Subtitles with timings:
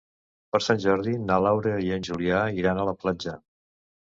[0.55, 3.37] Per Sant Jordi na Laura i en Julià iran a la platja.